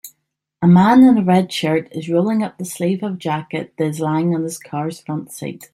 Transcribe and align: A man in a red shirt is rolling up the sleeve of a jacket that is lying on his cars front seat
A 0.63 0.67
man 0.67 1.03
in 1.03 1.17
a 1.19 1.23
red 1.23 1.53
shirt 1.53 1.87
is 1.91 2.09
rolling 2.09 2.41
up 2.41 2.57
the 2.57 2.65
sleeve 2.65 3.03
of 3.03 3.13
a 3.13 3.17
jacket 3.17 3.75
that 3.77 3.85
is 3.85 3.99
lying 3.99 4.33
on 4.33 4.41
his 4.41 4.57
cars 4.57 4.99
front 4.99 5.31
seat 5.31 5.69